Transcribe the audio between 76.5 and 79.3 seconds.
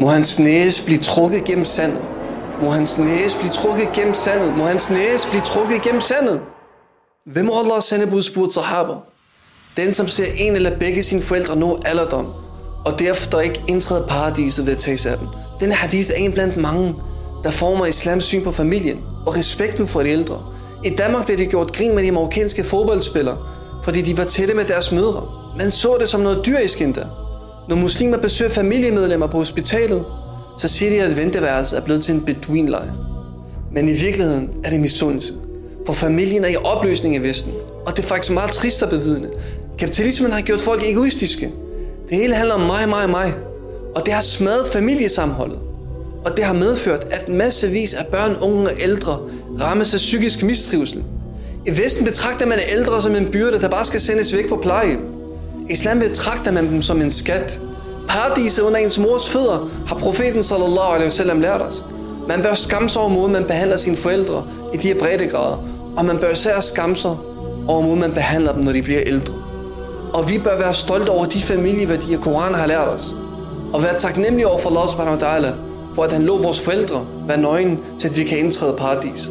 forældre være nøgen til, at vi kan indtræde paradis.